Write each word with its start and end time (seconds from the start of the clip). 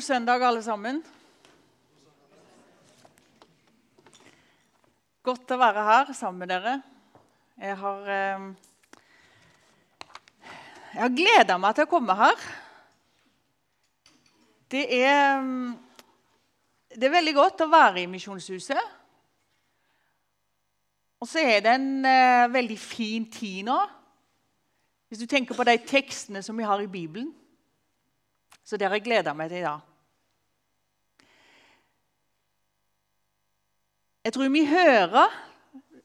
God 0.00 0.04
søndag, 0.04 0.40
alle 0.40 0.62
sammen. 0.64 1.02
Godt 5.20 5.50
å 5.52 5.58
være 5.60 5.82
her 5.84 6.12
sammen 6.16 6.40
med 6.40 6.48
dere. 6.48 6.72
Jeg 7.60 7.74
har, 7.76 8.08
eh, 8.08 8.46
jeg 10.94 11.02
har 11.02 11.12
gleda 11.18 11.58
meg 11.60 11.74
til 11.76 11.84
å 11.84 11.90
komme 11.90 12.16
her. 12.16 12.46
Det 14.72 14.86
er, 15.02 15.44
det 16.96 17.04
er 17.10 17.14
veldig 17.18 17.34
godt 17.34 17.60
å 17.60 17.68
være 17.68 18.00
i 18.00 18.06
Misjonshuset. 18.06 18.80
Og 21.20 21.28
så 21.28 21.44
er 21.44 21.60
det 21.60 21.76
en 21.76 22.08
eh, 22.08 22.46
veldig 22.48 22.78
fin 22.78 23.28
tid 23.28 23.68
nå. 23.68 23.76
Hvis 25.12 25.20
du 25.20 25.26
tenker 25.26 25.54
på 25.54 25.68
de 25.68 25.76
tekstene 25.76 26.40
som 26.42 26.56
vi 26.56 26.64
har 26.64 26.80
i 26.80 26.88
Bibelen. 26.88 27.34
Så 28.64 28.80
jeg 28.80 29.04
gleda 29.04 29.36
meg 29.36 29.52
til 29.52 29.60
i 29.60 29.68
dag. 29.68 29.89
Jeg 34.24 34.34
tror 34.34 34.50
vi 34.52 34.66
hører 34.68 35.30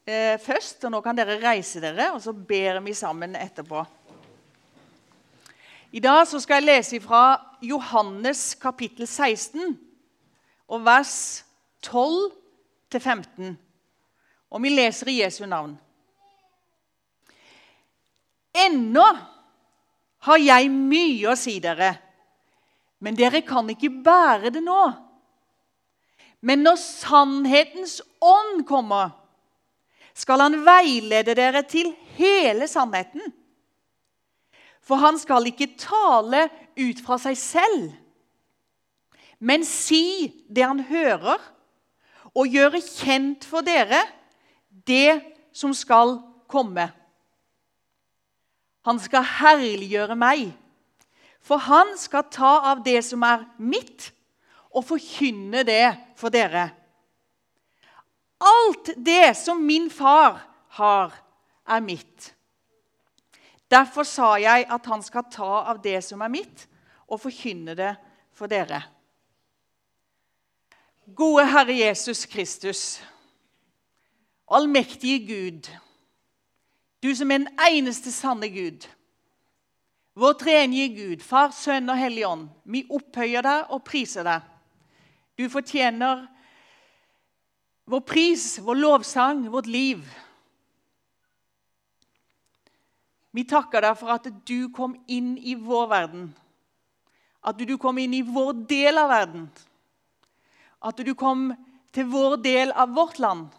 eh, 0.08 0.38
først, 0.40 0.84
og 0.84 0.92
nå 0.94 1.00
kan 1.04 1.18
dere 1.18 1.36
reise 1.42 1.82
dere, 1.82 2.10
og 2.14 2.22
så 2.24 2.32
ber 2.32 2.80
vi 2.84 2.94
sammen 2.96 3.36
etterpå. 3.36 3.82
I 5.92 6.00
dag 6.00 6.22
så 6.28 6.40
skal 6.40 6.60
jeg 6.60 6.68
lese 6.70 7.00
fra 7.04 7.24
Johannes 7.64 8.54
kapittel 8.60 9.06
16 9.06 9.76
og 10.68 10.84
vers 10.84 11.44
12 11.84 12.32
15. 12.96 13.52
Og 14.50 14.62
vi 14.64 14.70
leser 14.72 15.10
i 15.12 15.18
Jesu 15.20 15.44
navn. 15.44 15.74
Ennå 18.56 19.04
har 20.24 20.40
jeg 20.40 20.72
mye 20.72 21.28
å 21.28 21.36
si 21.36 21.58
dere 21.60 21.90
men 22.98 23.16
dere 23.16 23.42
kan 23.44 23.68
ikke 23.70 23.90
bære 24.04 24.52
det 24.54 24.62
nå. 24.64 24.80
Men 26.46 26.62
når 26.62 26.78
sannhetens 26.78 27.98
ånd 28.22 28.62
kommer, 28.68 29.10
skal 30.16 30.44
han 30.44 30.60
veilede 30.64 31.34
dere 31.36 31.64
til 31.68 31.90
hele 32.16 32.68
sannheten. 32.70 33.24
For 34.86 35.02
han 35.02 35.18
skal 35.18 35.50
ikke 35.50 35.74
tale 35.80 36.46
ut 36.78 37.00
fra 37.02 37.18
seg 37.20 37.38
selv, 37.40 37.88
men 39.42 39.66
si 39.68 40.30
det 40.48 40.64
han 40.64 40.80
hører, 40.88 41.42
og 42.36 42.52
gjøre 42.52 42.78
kjent 42.84 43.44
for 43.48 43.64
dere 43.64 44.02
det 44.86 45.18
som 45.56 45.72
skal 45.74 46.18
komme. 46.52 46.86
Han 48.86 49.00
skal 49.02 49.24
herliggjøre 49.40 50.16
meg 50.20 50.52
for 51.46 51.62
han 51.62 51.94
skal 51.98 52.26
ta 52.32 52.52
av 52.72 52.82
det 52.86 52.98
som 53.06 53.22
er 53.26 53.44
mitt, 53.62 54.10
og 54.76 54.84
forkynne 54.84 55.64
det 55.64 55.96
for 56.18 56.32
dere. 56.32 56.68
Alt 58.36 58.92
det 59.00 59.32
som 59.38 59.62
min 59.64 59.88
far 59.90 60.42
har, 60.76 61.14
er 61.66 61.80
mitt. 61.80 62.34
Derfor 63.70 64.06
sa 64.06 64.36
jeg 64.38 64.66
at 64.70 64.86
han 64.86 65.02
skal 65.02 65.24
ta 65.32 65.62
av 65.72 65.80
det 65.82 65.98
som 66.04 66.20
er 66.22 66.30
mitt, 66.30 66.66
og 67.08 67.22
forkynne 67.22 67.74
det 67.78 67.94
for 68.36 68.50
dere. 68.50 68.82
Gode 71.16 71.46
Herre 71.46 71.74
Jesus 71.74 72.26
Kristus, 72.26 73.00
allmektige 74.50 75.18
Gud, 75.26 75.70
du 77.02 77.14
som 77.14 77.30
er 77.30 77.44
den 77.44 77.60
eneste 77.62 78.12
sanne 78.12 78.50
Gud. 78.50 78.86
Vår 80.16 80.32
tredje 80.40 80.88
Gud, 80.88 81.22
Far, 81.22 81.50
Sønn 81.54 81.90
og 81.92 81.98
Hellig 82.00 82.26
Ånd, 82.26 82.48
vi 82.64 82.86
opphøyer 82.90 83.44
deg 83.44 83.72
og 83.74 83.84
priser 83.86 84.26
deg. 84.26 84.44
Du 85.36 85.48
fortjener 85.52 86.26
vår 87.84 88.00
pris, 88.00 88.58
vår 88.58 88.74
lovsang, 88.74 89.50
vårt 89.50 89.66
liv. 89.66 90.00
Vi 93.30 93.44
takker 93.44 93.84
deg 93.84 93.98
for 94.00 94.14
at 94.16 94.26
du 94.48 94.70
kom 94.74 94.96
inn 95.12 95.36
i 95.36 95.54
vår 95.60 95.86
verden. 95.92 96.30
At 97.46 97.60
du 97.60 97.76
kom 97.78 98.00
inn 98.00 98.16
i 98.16 98.24
vår 98.24 98.64
del 98.66 98.98
av 98.98 99.12
verden. 99.12 99.44
At 100.80 101.04
du 101.04 101.12
kom 101.14 101.50
til 101.92 102.08
vår 102.10 102.40
del 102.40 102.72
av 102.72 102.96
vårt 102.96 103.20
land. 103.20 103.52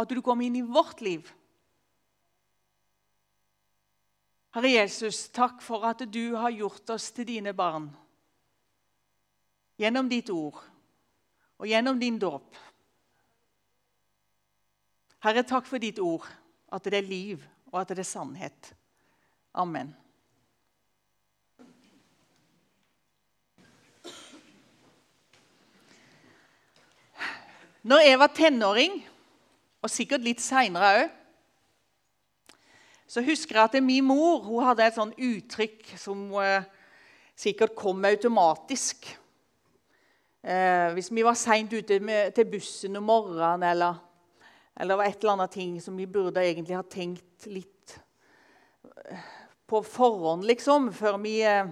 At 0.00 0.08
du 0.08 0.22
kom 0.24 0.40
inn 0.40 0.56
i 0.56 0.64
vårt 0.64 1.04
liv. 1.04 1.28
Herre 4.56 4.72
Jesus, 4.72 5.28
takk 5.32 5.60
for 5.64 5.84
at 5.88 6.00
du 6.12 6.34
har 6.34 6.52
gjort 6.52 6.96
oss 6.96 7.12
til 7.12 7.28
dine 7.28 7.52
barn 7.56 7.92
gjennom 9.82 10.08
ditt 10.10 10.30
ord 10.32 10.60
og 11.58 11.68
gjennom 11.68 11.98
din 12.00 12.18
dåp. 12.22 12.54
Herre, 15.22 15.44
takk 15.46 15.68
for 15.68 15.82
ditt 15.82 16.00
ord, 16.02 16.26
at 16.72 16.86
det 16.86 16.98
er 16.98 17.06
liv 17.06 17.42
og 17.70 17.82
at 17.82 17.92
det 17.92 18.02
er 18.02 18.08
sannhet. 18.08 18.72
Amen. 19.54 19.92
Når 27.82 28.04
jeg 28.06 28.18
var 28.18 28.30
tenåring, 28.30 29.00
og 29.82 29.90
sikkert 29.90 30.22
litt 30.22 30.42
seinere 30.42 30.92
òg 31.00 31.18
så 33.12 33.20
husker 33.20 33.58
jeg 33.58 33.68
at 33.68 33.82
min 33.84 34.06
mor 34.08 34.46
hadde 34.64 34.86
et 34.86 34.94
sånn 34.96 35.10
uttrykk 35.12 35.90
som 36.00 36.30
eh, 36.40 36.64
sikkert 37.36 37.74
kom 37.76 38.00
automatisk. 38.08 39.04
Eh, 40.42 40.88
hvis 40.96 41.12
vi 41.14 41.22
var 41.22 41.36
seint 41.38 41.70
ute 41.70 42.00
med, 42.02 42.32
til 42.34 42.48
bussen 42.50 42.98
om 42.98 43.04
morgenen, 43.06 43.62
eller, 43.62 44.00
eller 44.74 44.90
det 44.90 44.98
var 44.98 45.10
et 45.10 45.20
eller 45.20 45.36
annet 45.36 45.54
ting 45.54 45.76
som 45.78 45.94
vi 45.94 46.08
burde 46.10 46.42
egentlig 46.42 46.74
ha 46.74 46.82
tenkt 46.82 47.46
litt 47.46 47.94
eh, 49.06 49.28
på 49.70 49.84
forhånd, 49.86 50.42
liksom, 50.50 50.90
før 50.98 51.20
vi 51.22 51.36
eh, 51.46 51.70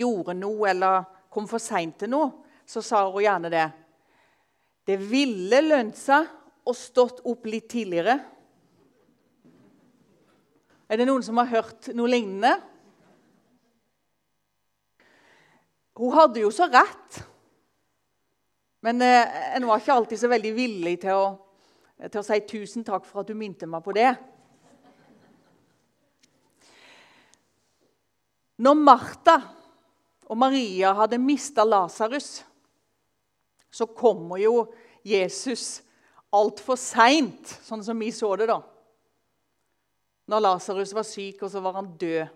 gjorde 0.00 0.38
noe 0.40 0.72
eller 0.72 1.04
kom 1.28 1.44
for 1.50 1.60
seint 1.60 1.98
til 2.00 2.14
noe, 2.16 2.32
så 2.64 2.80
sa 2.80 3.04
hun 3.04 3.20
gjerne 3.26 3.52
det. 3.52 3.68
Det 4.88 4.96
ville 5.04 5.60
lønt 5.68 6.00
seg 6.00 6.24
å 6.64 6.72
stått 6.72 7.20
opp 7.28 7.44
litt 7.52 7.68
tidligere. 7.68 8.16
Er 10.88 10.96
det 10.96 11.04
noen 11.04 11.24
som 11.24 11.36
har 11.36 11.52
hørt 11.52 11.92
noe 11.92 12.08
lignende? 12.08 12.56
Hun 16.00 16.14
hadde 16.16 16.40
jo 16.40 16.48
så 16.54 16.64
rett. 16.72 17.26
Men 18.80 19.02
eh, 19.02 19.56
en 19.56 19.66
var 19.66 19.80
ikke 19.80 19.94
alltid 19.94 20.20
så 20.20 20.30
veldig 20.30 20.52
villig 20.56 20.94
til 21.02 21.18
å, 21.18 21.28
til 22.06 22.20
å 22.20 22.26
si 22.26 22.40
'tusen 22.46 22.86
takk 22.86 23.06
for 23.06 23.22
at 23.22 23.30
du 23.30 23.34
minte 23.34 23.66
meg 23.66 23.82
på 23.84 23.94
det'. 23.96 24.14
Når 28.58 28.74
Martha 28.74 29.36
og 30.26 30.38
Maria 30.38 30.92
hadde 30.94 31.18
mista 31.22 31.64
Lasarus, 31.64 32.44
så 33.70 33.86
kommer 33.86 34.40
jo 34.42 34.66
Jesus 35.06 35.82
altfor 36.34 36.76
seint, 36.76 37.46
sånn 37.62 37.84
som 37.84 37.98
vi 37.98 38.10
så 38.10 38.34
det. 38.36 38.48
da 38.50 38.58
når 40.28 40.44
Lasarus 40.44 40.92
var 40.92 41.06
syk, 41.08 41.42
og 41.42 41.50
så 41.50 41.60
var 41.64 41.78
han 41.78 41.88
død. 42.00 42.26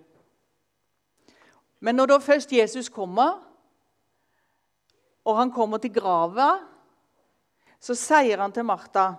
Men 1.81 1.99
når 1.99 2.15
da 2.15 2.19
først 2.23 2.53
Jesus 2.53 2.89
kommer, 2.89 3.43
og 5.25 5.39
han 5.39 5.53
kommer 5.55 5.79
til 5.83 5.93
grava, 5.95 6.55
så 7.83 7.95
sier 7.99 8.41
han 8.43 8.53
til 8.53 8.67
Martha, 8.67 9.15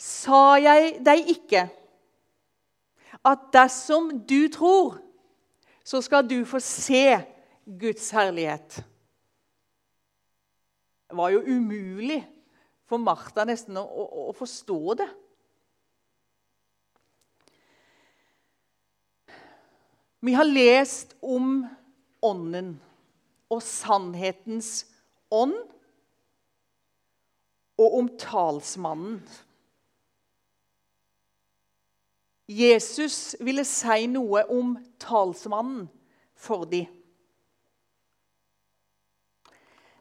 'Sa 0.00 0.56
jeg 0.56 1.04
deg 1.04 1.28
ikke 1.28 1.68
at 3.24 3.40
dersom 3.52 4.24
du 4.24 4.48
tror, 4.48 4.96
så 5.84 6.00
skal 6.00 6.24
du 6.24 6.44
få 6.44 6.58
se 6.58 7.20
Guds 7.66 8.10
herlighet?' 8.10 8.84
Det 11.10 11.16
var 11.16 11.28
jo 11.28 11.42
umulig 11.42 12.22
for 12.86 12.96
Martha 12.96 13.44
nesten 13.44 13.76
å, 13.76 13.82
å, 13.82 14.30
å 14.30 14.32
forstå 14.32 14.94
det. 14.94 15.08
Vi 20.20 20.32
har 20.32 20.44
lest 20.44 21.16
om 21.22 21.66
Ånden 22.22 22.74
og 23.50 23.62
sannhetens 23.64 24.84
ånd, 25.30 25.56
og 27.80 27.96
om 27.96 28.08
talsmannen. 28.20 29.20
Jesus 32.50 33.36
ville 33.40 33.64
si 33.64 34.08
noe 34.10 34.42
om 34.50 34.74
talsmannen 35.00 35.86
for 36.34 36.66
dem. 36.68 36.88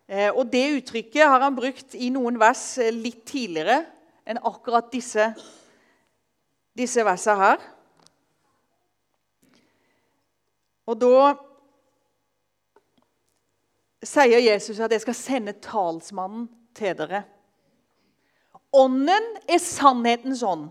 Eh, 0.09 0.31
og 0.33 0.49
Det 0.49 0.65
uttrykket 0.79 1.29
har 1.29 1.43
han 1.45 1.55
brukt 1.55 1.93
i 1.93 2.09
noen 2.09 2.39
vers 2.41 2.63
eh, 2.81 2.89
litt 2.89 3.21
tidligere 3.29 3.83
enn 4.25 4.41
akkurat 4.41 4.89
disse, 4.89 5.27
disse 6.73 7.05
versene 7.05 7.37
her. 7.43 7.67
Og 10.89 10.97
da 10.97 11.35
sier 14.03 14.39
Jesus 14.39 14.79
at 14.79 14.93
jeg 14.95 15.03
skal 15.03 15.17
sende 15.17 15.55
talsmannen 15.63 16.47
til 16.77 16.95
dere. 16.97 17.23
Ånden 18.75 19.25
er 19.49 19.61
sannhetens 19.61 20.43
ånd. 20.45 20.69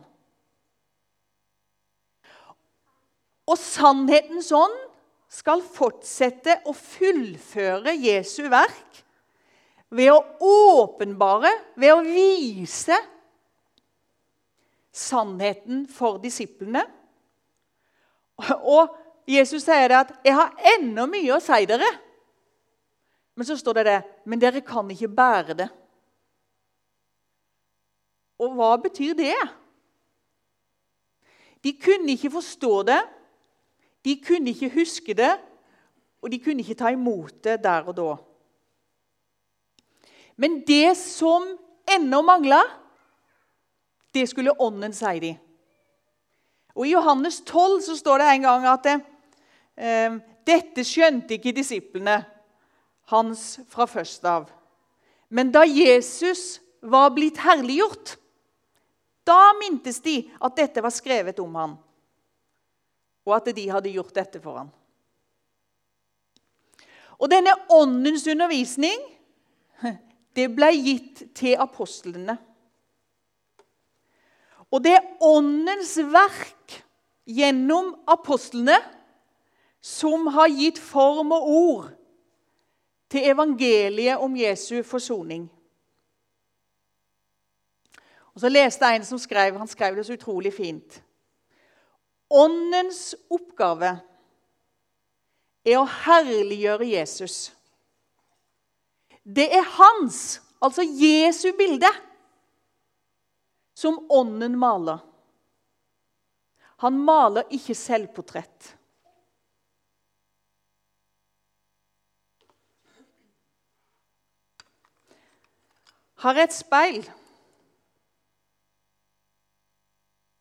Og 3.48 3.58
sannhetens 3.58 4.52
ånd 4.54 4.76
skal 5.32 5.64
fortsette 5.64 6.60
å 6.68 6.72
fullføre 6.76 7.92
Jesu 7.96 8.46
verk 8.52 9.02
ved 9.92 10.12
å 10.12 10.20
åpenbare, 10.44 11.50
ved 11.76 11.94
å 11.94 12.04
vise 12.04 12.96
sannheten 14.92 15.86
for 15.90 16.20
disiplene. 16.22 16.84
Og 18.58 18.94
Jesus 19.28 19.64
sier 19.64 19.88
det 19.88 19.96
at 19.96 20.12
'jeg 20.24 20.34
har 20.34 20.54
ennå 20.76 21.06
mye 21.06 21.36
å 21.36 21.40
si 21.40 21.66
dere'. 21.66 22.07
Men 23.38 23.46
så 23.46 23.54
står 23.56 23.72
det 23.78 23.84
det 23.86 24.02
'men 24.26 24.40
dere 24.40 24.60
kan 24.60 24.90
ikke 24.90 25.08
bære 25.08 25.54
det'. 25.54 25.74
Og 28.38 28.54
hva 28.54 28.76
betyr 28.76 29.14
det? 29.14 29.34
De 31.64 31.72
kunne 31.78 32.10
ikke 32.10 32.30
forstå 32.30 32.82
det, 32.82 33.02
de 34.04 34.22
kunne 34.26 34.50
ikke 34.50 34.70
huske 34.74 35.14
det, 35.14 35.38
og 36.22 36.32
de 36.32 36.38
kunne 36.38 36.58
ikke 36.58 36.74
ta 36.74 36.88
imot 36.88 37.44
det 37.44 37.62
der 37.62 37.82
og 37.82 37.96
da. 37.96 38.16
Men 40.36 40.64
det 40.66 40.96
som 40.96 41.58
ennå 41.94 42.22
mangla, 42.22 42.62
det 44.14 44.28
skulle 44.28 44.60
Ånden 44.60 44.92
si 44.92 45.18
dem. 45.18 45.36
Og 46.74 46.86
I 46.86 46.92
Johannes 46.92 47.40
12 47.40 47.82
så 47.82 47.96
står 47.96 48.18
det 48.18 48.26
en 48.34 48.42
gang 48.42 48.66
at 48.66 48.86
eh, 48.86 50.18
dette 50.46 50.84
skjønte 50.84 51.34
ikke 51.34 51.52
disiplene 51.52 52.24
hans 53.12 53.58
fra 53.68 53.86
først 53.88 54.24
av. 54.28 54.48
Men 55.28 55.52
da 55.52 55.64
Jesus 55.64 56.60
var 56.80 57.10
blitt 57.16 57.40
herliggjort, 57.40 58.16
da 59.28 59.52
mintes 59.60 60.00
de 60.04 60.22
at 60.40 60.56
dette 60.56 60.82
var 60.84 60.94
skrevet 60.94 61.40
om 61.42 61.56
ham, 61.58 61.76
og 63.28 63.36
at 63.36 63.50
de 63.56 63.66
hadde 63.68 63.92
gjort 63.92 64.14
dette 64.16 64.40
for 64.40 64.60
ham. 64.62 64.70
Og 67.18 67.28
denne 67.32 67.52
åndens 67.74 68.26
undervisning 68.30 69.00
det 70.38 70.46
ble 70.54 70.70
gitt 70.76 71.24
til 71.36 71.58
apostlene. 71.58 72.36
Og 74.70 74.84
det 74.84 74.94
er 74.98 75.08
åndens 75.24 75.96
verk 76.12 76.76
gjennom 77.28 77.94
apostlene 78.08 78.76
som 79.82 80.28
har 80.34 80.52
gitt 80.52 80.78
form 80.80 81.32
og 81.34 81.48
ord 81.48 81.97
til 83.10 83.30
evangeliet 83.30 84.18
om 84.18 84.36
Jesu 84.36 84.82
forsoning. 84.82 85.48
Og 88.34 88.40
Så 88.40 88.48
leste 88.48 88.86
jeg 88.86 88.96
en 88.96 89.04
som 89.04 89.18
skrev, 89.18 89.58
han 89.58 89.68
skrev 89.68 89.96
det 89.96 90.06
så 90.06 90.14
utrolig 90.14 90.52
fint. 90.54 91.02
Åndens 92.30 93.14
oppgave 93.30 93.96
er 95.64 95.78
å 95.80 95.88
herliggjøre 96.04 96.86
Jesus. 96.86 97.48
Det 99.24 99.48
er 99.52 99.66
hans, 99.74 100.40
altså 100.62 100.84
Jesu 100.86 101.50
bilde, 101.58 101.90
som 103.74 103.98
ånden 104.10 104.54
maler. 104.58 105.02
Han 106.86 106.98
maler 107.02 107.50
ikke 107.50 107.74
selvportrett. 107.74 108.77
Har 116.18 116.40
et 116.42 116.54
speil 116.54 117.06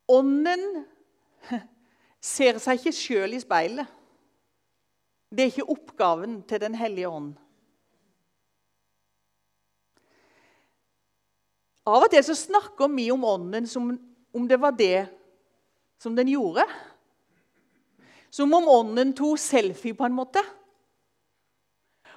Ånden 0.07 0.63
ser 2.33 2.57
seg 2.63 2.79
ikke 2.79 2.95
sjøl 2.95 3.33
i 3.35 3.41
speilet. 3.44 3.89
Det 5.27 5.44
er 5.44 5.51
ikke 5.51 5.74
oppgaven 5.74 6.38
til 6.47 6.62
Den 6.63 6.77
hellige 6.79 7.09
ånd. 7.12 7.33
Av 11.88 12.06
og 12.06 12.12
til 12.12 12.23
så 12.23 12.35
snakker 12.35 12.88
vi 12.95 13.09
om 13.12 13.25
Ånden 13.27 13.68
som 13.68 13.91
om 14.38 14.47
det 14.47 14.59
var 14.59 14.75
det 14.80 15.07
som 16.00 16.15
den 16.15 16.31
gjorde. 16.31 16.63
Som 18.31 18.53
om 18.53 18.68
Ånden 18.69 19.12
tok 19.15 19.39
selfie, 19.39 19.95
på 19.95 20.07
en 20.07 20.15
måte. 20.15 20.44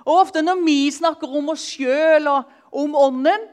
Og 0.07 0.25
Ofte 0.25 0.43
når 0.43 0.63
vi 0.65 0.79
snakker 0.95 1.39
om 1.39 1.53
oss 1.53 1.67
sjøl 1.75 2.31
og 2.31 2.60
om 2.71 2.95
Ånden, 2.95 3.49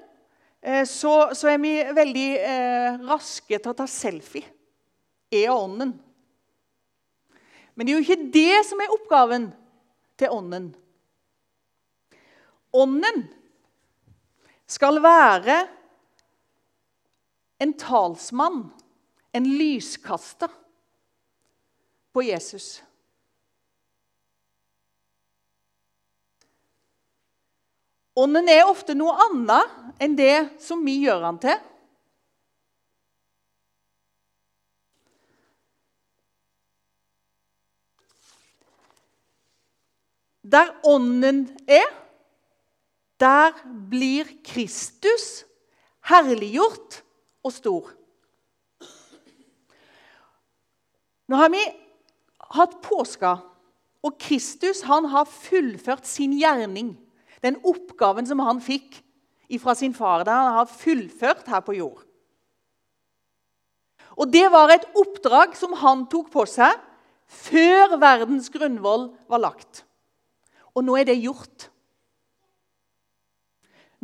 Eh, 0.61 0.85
så, 0.85 1.35
så, 1.35 1.47
er 1.47 1.61
vi 1.63 1.71
veldig 1.95 2.27
eh, 2.41 2.97
raske 3.07 3.55
til 3.55 3.71
å 3.71 3.77
ta 3.77 3.85
selfie. 3.89 4.47
Er 5.31 5.53
Ånden. 5.53 5.93
Men 7.75 7.85
det 7.85 7.93
er 7.93 7.99
jo 7.99 8.05
ikke 8.05 8.31
det 8.33 8.65
som 8.67 8.81
er 8.81 8.93
oppgaven 8.95 9.49
til 10.17 10.33
Ånden. 10.33 10.69
Ånden 12.75 13.23
skal 14.67 14.99
være 15.03 15.61
en 17.63 17.73
talsmann, 17.79 18.65
en 19.33 19.47
lyskaster, 19.57 20.51
på 22.11 22.23
Jesus. 22.25 22.79
Ånden 28.17 28.49
er 28.49 28.65
ofte 28.65 28.95
noe 28.97 29.13
annet 29.27 30.01
enn 30.01 30.15
det 30.17 30.47
som 30.61 30.81
vi 30.85 30.95
gjør 31.03 31.21
han 31.27 31.37
til. 31.41 31.57
Der 40.47 40.71
Ånden 40.87 41.43
er, 41.67 41.85
der 43.19 43.53
blir 43.91 44.29
Kristus 44.47 45.43
herliggjort 46.07 47.01
og 47.43 47.53
stor. 47.53 47.89
Nå 51.27 51.37
har 51.37 51.51
vi 51.51 51.61
hatt 52.55 52.77
påska, 52.81 53.33
og 54.01 54.15
Kristus 54.21 54.85
har 54.87 55.27
fullført 55.27 56.07
sin 56.07 56.37
gjerning. 56.39 56.95
Den 57.44 57.60
oppgaven 57.66 58.28
som 58.28 58.42
han 58.44 58.62
fikk 58.63 59.00
fra 59.62 59.75
sin 59.77 59.94
far, 59.96 60.25
det 60.27 60.34
han 60.34 60.58
har 60.58 60.70
fullført 60.72 61.48
her 61.48 61.63
på 61.63 61.77
jord. 61.77 62.03
Og 64.17 64.32
Det 64.34 64.48
var 64.51 64.74
et 64.74 64.88
oppdrag 64.98 65.56
som 65.56 65.75
han 65.77 66.08
tok 66.10 66.32
på 66.34 66.46
seg 66.50 66.74
før 67.27 67.98
verdens 68.01 68.50
grunnvoll 68.50 69.12
var 69.29 69.44
lagt. 69.44 69.84
Og 70.74 70.86
nå 70.86 70.96
er 70.98 71.08
det 71.10 71.20
gjort. 71.20 71.67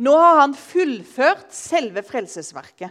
Nå 0.02 0.14
har 0.18 0.40
han 0.42 0.56
fullført 0.58 1.52
selve 1.54 2.02
frelsesverket. 2.06 2.90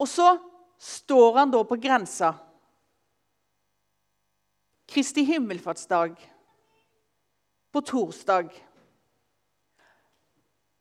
Og 0.00 0.08
så 0.08 0.34
står 0.82 1.38
han 1.38 1.52
da 1.52 1.60
på 1.68 1.78
grensa. 1.80 2.32
Kristi 4.88 5.24
himmelfartsdag 5.28 6.16
på 7.72 7.80
torsdag. 7.80 8.52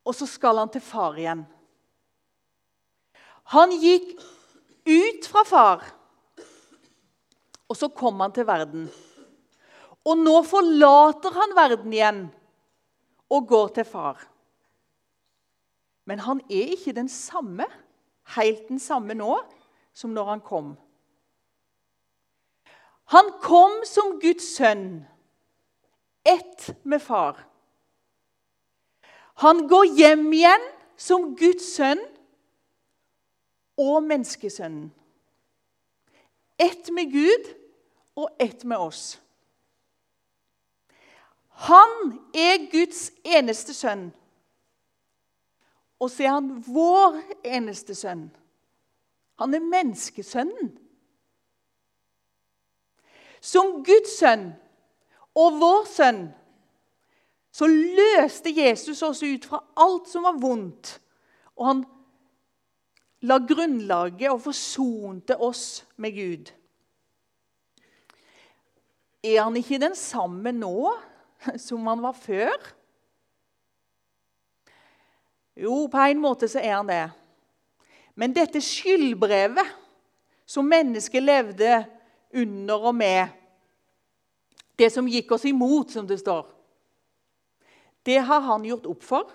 Og 0.06 0.16
så 0.18 0.28
skal 0.28 0.60
han 0.62 0.72
til 0.72 0.84
far 0.84 1.18
igjen. 1.20 1.46
Han 3.52 3.74
gikk 3.82 4.14
ut 4.88 5.28
fra 5.30 5.44
far, 5.48 5.86
og 7.70 7.78
så 7.78 7.90
kom 7.94 8.20
han 8.24 8.34
til 8.36 8.48
verden. 8.48 8.86
Og 10.08 10.18
nå 10.18 10.40
forlater 10.48 11.36
han 11.36 11.56
verden 11.56 11.94
igjen 11.94 12.22
og 13.32 13.48
går 13.48 13.74
til 13.76 13.88
far. 13.88 14.24
Men 16.10 16.24
han 16.26 16.42
er 16.50 16.74
ikke 16.74 16.96
den 16.98 17.10
samme, 17.12 17.68
helt 18.36 18.68
den 18.72 18.82
samme 18.82 19.16
nå 19.16 19.36
som 19.94 20.16
når 20.16 20.34
han 20.34 20.42
kom. 20.44 20.74
Han 23.12 23.30
kom 23.44 23.82
som 23.86 24.18
Guds 24.24 24.56
sønn 24.56 25.04
ett 26.24 26.70
med 26.84 27.02
far. 27.02 27.48
Han 29.42 29.68
går 29.68 29.86
hjem 29.86 30.34
igjen 30.34 30.68
som 30.98 31.32
Guds 31.36 31.74
sønn 31.76 32.02
og 33.82 34.04
menneskesønnen. 34.06 34.92
Ett 36.62 36.92
med 36.94 37.12
Gud 37.12 37.48
og 38.16 38.30
ett 38.40 38.64
med 38.64 38.78
oss. 38.78 39.22
Han 41.66 42.20
er 42.34 42.70
Guds 42.72 43.12
eneste 43.26 43.74
sønn. 43.74 44.12
Og 46.02 46.10
så 46.10 46.26
er 46.26 46.36
han 46.38 46.54
vår 46.66 47.20
eneste 47.46 47.96
sønn. 47.98 48.28
Han 49.42 49.54
er 49.54 49.66
menneskesønnen. 49.66 50.72
Som 53.42 53.82
Guds 53.86 54.18
sønn 54.20 54.52
og 55.38 55.58
vår 55.62 55.86
sønn 55.88 56.22
så 57.52 57.68
løste 57.68 58.52
Jesus 58.56 59.02
oss 59.04 59.22
ut 59.24 59.46
fra 59.48 59.60
alt 59.84 60.08
som 60.08 60.24
var 60.24 60.40
vondt. 60.40 60.94
Og 61.60 61.68
han 61.68 61.82
la 63.28 63.38
grunnlaget 63.44 64.32
og 64.32 64.42
forsonte 64.48 65.36
oss 65.38 65.84
med 66.02 66.16
Gud. 66.16 66.52
Er 69.22 69.44
han 69.44 69.58
ikke 69.60 69.82
den 69.82 69.96
samme 70.00 70.54
nå 70.56 70.94
som 71.60 71.86
han 71.92 72.02
var 72.02 72.16
før? 72.18 72.56
Jo, 75.60 75.86
på 75.92 76.08
en 76.08 76.24
måte 76.24 76.48
så 76.50 76.64
er 76.64 76.78
han 76.80 76.90
det. 76.90 77.04
Men 78.16 78.34
dette 78.34 78.64
skyldbrevet 78.64 79.68
som 80.48 80.68
mennesket 80.68 81.24
levde 81.24 81.84
under 82.34 82.88
og 82.90 82.96
med, 82.96 83.28
det 84.82 84.90
som 84.90 85.10
gikk 85.10 85.36
oss 85.36 85.46
imot, 85.46 85.94
som 85.94 86.08
det 86.10 86.18
står, 86.22 86.46
det 88.04 88.18
har 88.26 88.42
han 88.42 88.66
gjort 88.66 88.88
opp 88.90 89.04
for. 89.06 89.30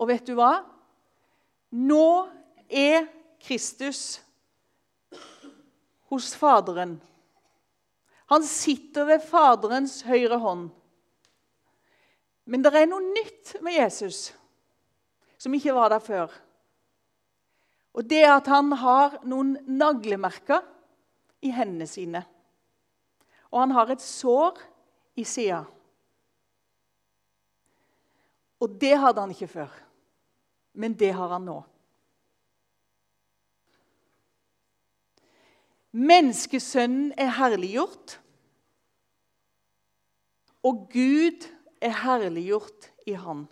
Og 0.00 0.08
vet 0.08 0.24
du 0.24 0.32
hva? 0.38 0.62
Nå 1.76 2.06
er 2.72 3.04
Kristus 3.42 4.22
hos 6.12 6.32
Faderen. 6.38 6.96
Han 8.32 8.44
sitter 8.48 9.10
ved 9.10 9.24
Faderens 9.28 10.00
høyre 10.08 10.40
hånd. 10.40 10.70
Men 12.48 12.64
det 12.64 12.72
er 12.74 12.88
noe 12.88 13.04
nytt 13.04 13.58
med 13.60 13.76
Jesus 13.76 14.30
som 15.42 15.52
ikke 15.54 15.74
var 15.76 15.92
der 15.92 16.02
før. 16.02 16.32
Og 17.92 18.06
det 18.08 18.22
er 18.24 18.38
at 18.38 18.48
han 18.48 18.72
har 18.80 19.20
noen 19.28 19.58
naglemerker 19.68 20.64
i 21.44 21.52
hendene 21.52 21.88
sine. 21.90 22.22
Og 23.52 23.60
han 23.60 23.74
har 23.76 23.92
et 23.92 24.02
sår 24.02 24.58
i 25.20 25.24
sida. 25.28 25.62
Og 28.62 28.80
det 28.80 28.94
hadde 28.98 29.20
han 29.20 29.34
ikke 29.34 29.50
før. 29.50 29.70
Men 30.72 30.94
det 30.96 31.12
har 31.12 31.34
han 31.34 31.44
nå. 31.44 31.58
Menneskesønnen 35.92 37.10
er 37.20 37.34
herliggjort, 37.36 38.14
og 40.64 40.86
Gud 40.92 41.44
er 41.82 41.92
herliggjort 42.00 42.86
i 43.06 43.12
Han. 43.18 43.42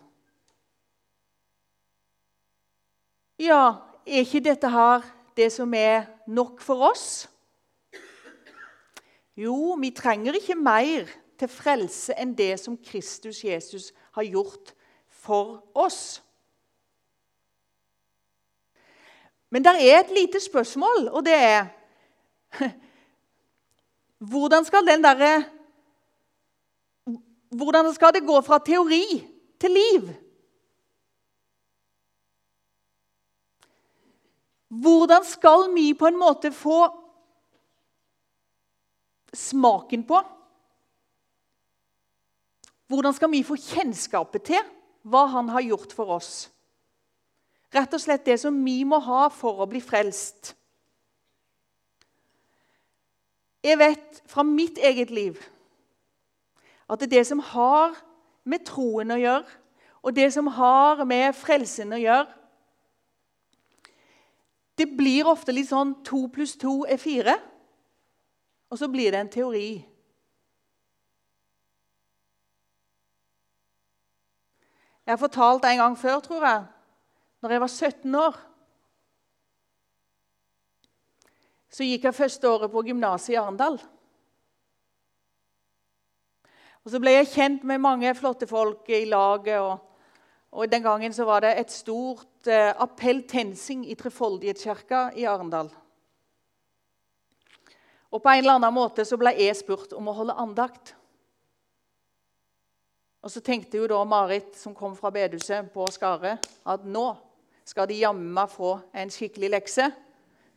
Ja, 3.41 3.75
er 4.07 4.23
ikke 4.23 4.41
dette 4.45 4.69
her 4.71 5.05
det 5.37 5.51
som 5.53 5.73
er 5.77 6.07
nok 6.25 6.61
for 6.65 6.87
oss? 6.89 7.27
Jo, 9.37 9.77
vi 9.79 9.91
trenger 9.95 10.35
ikke 10.35 10.55
mer 10.59 11.07
til 11.39 11.49
frelse 11.49 12.15
enn 12.19 12.33
det 12.37 12.53
som 12.59 12.77
Kristus 12.77 13.43
Jesus 13.43 13.91
har 14.15 14.27
gjort 14.27 14.73
for 15.07 15.61
oss. 15.77 16.21
Men 19.51 19.63
det 19.63 19.73
er 19.83 19.99
et 19.99 20.13
lite 20.15 20.39
spørsmål, 20.39 21.09
og 21.11 21.25
det 21.25 21.35
er 21.35 21.65
Hvordan 24.31 24.65
skal 24.65 24.85
den 24.85 25.03
derre 25.03 25.43
Hvordan 27.51 27.93
skal 27.93 28.13
det 28.13 28.27
gå 28.27 28.41
fra 28.41 28.59
teori 28.63 29.03
til 29.59 29.71
liv? 29.71 30.11
Hvordan 34.67 35.25
skal 35.25 35.67
vi 35.75 35.93
på 35.93 36.07
en 36.07 36.19
måte 36.19 36.51
få 36.51 36.85
smaken 39.33 40.03
på 40.07 40.21
Hvordan 42.91 43.13
skal 43.15 43.31
vi 43.31 43.39
få 43.47 43.55
kjennskapet 43.55 44.43
til 44.49 44.71
hva 45.07 45.21
han 45.31 45.47
har 45.53 45.63
gjort 45.63 45.93
for 45.95 46.11
oss? 46.17 46.49
Rett 47.71 47.93
og 47.95 48.01
slett 48.03 48.25
det 48.27 48.35
som 48.41 48.57
vi 48.65 48.81
må 48.83 48.99
ha 48.99 49.29
for 49.31 49.63
å 49.63 49.67
bli 49.71 49.79
frelst. 49.79 50.51
Jeg 53.63 53.79
vet 53.79 54.19
fra 54.27 54.43
mitt 54.43 54.81
eget 54.81 55.13
liv 55.13 55.39
at 56.91 56.99
det, 56.99 57.07
er 57.07 57.21
det 57.21 57.27
som 57.29 57.39
har 57.39 57.95
med 58.43 58.65
troen 58.67 59.13
å 59.15 59.19
gjøre, 59.21 59.47
og 60.03 60.15
det 60.17 60.27
som 60.33 60.49
har 60.51 61.05
med 61.07 61.31
frelsen 61.37 61.93
å 61.93 61.99
gjøre 62.01 62.27
Det 64.75 64.87
blir 64.97 65.27
ofte 65.29 65.53
litt 65.53 65.69
sånn 65.69 65.91
to 66.03 66.25
pluss 66.33 66.55
to 66.57 66.81
er 66.89 66.97
fire, 66.97 67.35
og 68.71 68.79
så 68.79 68.87
blir 68.87 69.11
det 69.11 69.19
en 69.19 69.31
teori. 69.31 69.69
Jeg 75.05 75.11
har 75.11 75.19
fortalt 75.19 75.65
en 75.67 75.81
gang 75.81 75.97
før, 75.99 76.21
tror 76.23 76.45
jeg, 76.45 76.63
når 77.41 77.51
jeg 77.51 77.61
var 77.61 77.67
17 77.67 78.15
år. 78.15 78.37
Så 81.71 81.87
gikk 81.87 82.07
jeg 82.07 82.15
første 82.15 82.47
året 82.47 82.71
på 82.71 82.83
gymnaset 82.87 83.33
i 83.33 83.39
Arendal. 83.39 83.79
Og 86.81 86.91
Så 86.91 86.99
ble 86.99 87.11
jeg 87.13 87.29
kjent 87.33 87.67
med 87.67 87.83
mange 87.83 88.15
flotte 88.15 88.47
folk 88.47 88.87
i 88.89 89.03
laget. 89.05 89.59
og, 89.59 89.77
og 90.51 90.71
Den 90.71 90.83
gangen 90.83 91.13
så 91.13 91.27
var 91.27 91.43
det 91.43 91.57
et 91.59 91.71
stort 91.71 92.47
eh, 92.47 92.71
appell 92.79 93.23
TenSing 93.27 93.85
i 93.89 93.95
Trefoldighetskirka 93.95 95.09
i 95.15 95.27
Arendal. 95.27 95.69
Og 98.11 98.21
På 98.21 98.29
en 98.29 98.43
eller 98.43 98.59
annen 98.59 98.75
måte 98.75 99.05
så 99.07 99.17
ble 99.17 99.31
jeg 99.39 99.55
spurt 99.55 99.93
om 99.95 100.09
å 100.11 100.15
holde 100.15 100.35
andakt. 100.35 100.93
Og 103.21 103.31
Så 103.31 103.41
tenkte 103.45 103.77
jo 103.77 103.87
da 103.87 104.03
Marit, 104.03 104.55
som 104.57 104.75
kom 104.75 104.95
fra 104.97 105.11
bedehuset 105.13 105.71
på 105.73 105.85
Skaret, 105.93 106.41
at 106.65 106.85
nå 106.85 107.13
skal 107.65 107.87
de 107.87 108.01
jammen 108.01 108.33
meg 108.33 108.49
få 108.51 108.79
en 108.93 109.11
skikkelig 109.13 109.51
lekse. 109.53 109.91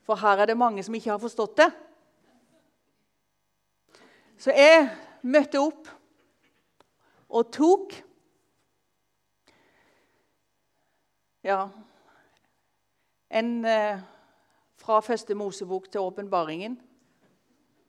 For 0.04 0.18
her 0.20 0.42
er 0.42 0.50
det 0.50 0.58
mange 0.58 0.82
som 0.82 0.94
ikke 0.94 1.12
har 1.12 1.20
forstått 1.22 1.56
det. 1.60 1.70
Så 4.40 4.52
jeg 4.56 4.88
møtte 5.22 5.60
opp 5.62 5.88
og 7.34 7.52
tok 7.54 7.94
Ja 11.44 11.68
En 13.34 13.64
eh, 13.68 14.00
fra 14.78 15.00
første 15.00 15.34
Mosebok 15.34 15.88
til 15.90 16.00
åpenbaringen. 16.00 16.76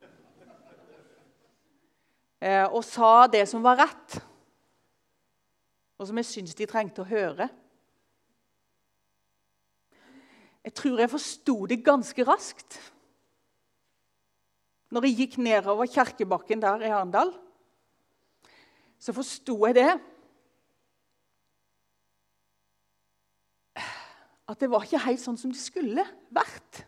Eh, 0.02 0.08
og 2.42 2.82
sa 2.86 3.28
det 3.32 3.46
som 3.50 3.64
var 3.64 3.80
rett, 3.80 4.18
og 5.96 6.10
som 6.10 6.18
jeg 6.20 6.28
syns 6.28 6.58
de 6.58 6.68
trengte 6.68 7.04
å 7.04 7.08
høre. 7.08 7.48
Jeg 10.66 10.74
tror 10.74 11.00
jeg 11.00 11.12
forsto 11.14 11.56
det 11.70 11.84
ganske 11.86 12.26
raskt. 12.26 12.80
Når 14.90 15.06
jeg 15.08 15.18
gikk 15.20 15.38
nedover 15.44 15.90
Kjerkebakken 15.90 16.62
der 16.64 16.88
i 16.88 16.90
Arendal, 16.90 17.32
så 18.98 19.14
forsto 19.14 19.58
jeg 19.68 19.78
det. 19.78 19.92
At 24.50 24.62
det 24.62 24.70
var 24.72 24.86
ikke 24.86 25.04
helt 25.06 25.22
sånn 25.22 25.38
som 25.38 25.54
det 25.54 25.62
skulle 25.62 26.06
vært. 26.34 26.86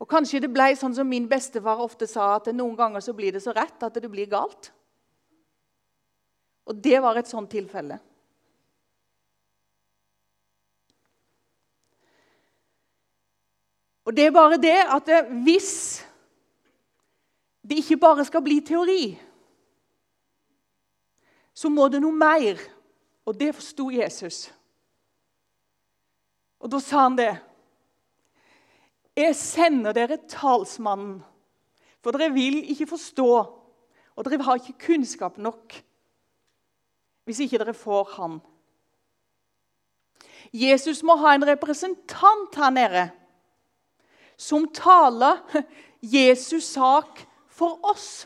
Og 0.00 0.08
Kanskje 0.08 0.40
det 0.40 0.52
ble 0.52 0.72
sånn 0.78 0.94
som 0.96 1.08
min 1.08 1.28
bestefar 1.28 1.82
ofte 1.84 2.08
sa, 2.08 2.32
at 2.38 2.48
noen 2.56 2.76
ganger 2.78 3.04
så 3.04 3.12
blir 3.16 3.34
det 3.36 3.42
så 3.44 3.52
rett 3.56 3.82
at 3.84 3.98
det 4.00 4.08
blir 4.08 4.30
galt. 4.30 4.72
Og 6.70 6.78
det 6.80 7.00
var 7.02 7.18
et 7.20 7.28
sånt 7.28 7.50
tilfelle. 7.52 7.98
Og 14.08 14.16
det 14.16 14.24
er 14.26 14.32
bare 14.34 14.58
det 14.58 14.78
at 14.90 15.06
det, 15.06 15.18
hvis 15.44 15.72
det 17.62 17.82
ikke 17.82 18.00
bare 18.00 18.24
skal 18.24 18.42
bli 18.42 18.56
teori, 18.64 19.04
så 21.54 21.68
må 21.68 21.88
det 21.92 22.00
noe 22.00 22.16
mer. 22.16 22.58
Og 23.28 23.36
det 23.36 23.52
forsto 23.54 23.90
Jesus. 23.92 24.48
Og 26.58 26.72
da 26.72 26.80
sa 26.82 27.04
han 27.04 27.18
det. 27.18 27.34
Jeg 29.16 29.36
sender 29.36 29.92
dere 29.92 30.20
talsmannen, 30.30 31.20
for 32.00 32.14
dere 32.14 32.32
vil 32.32 32.62
ikke 32.70 32.86
forstå, 32.92 33.30
og 34.16 34.26
dere 34.26 34.42
har 34.42 34.60
ikke 34.60 34.86
kunnskap 34.86 35.38
nok 35.38 35.80
hvis 37.28 37.44
ikke 37.44 37.60
dere 37.60 37.74
får 37.76 38.08
han. 38.16 38.38
Jesus 40.52 41.02
må 41.06 41.14
ha 41.20 41.34
en 41.36 41.46
representant 41.46 42.56
her 42.58 42.72
nede 42.74 43.04
som 44.40 44.64
taler 44.74 45.38
Jesus' 46.02 46.72
sak 46.72 47.20
for 47.46 47.78
oss. 47.86 48.24